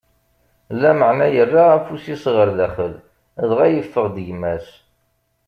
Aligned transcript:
Lameɛna 0.81 1.27
yerra 1.35 1.63
afus-is 1.75 2.23
ɣer 2.35 2.49
daxel, 2.59 2.93
dɣa 3.49 3.65
yeffeɣ-d 3.69 4.15
gma-s. 4.27 4.67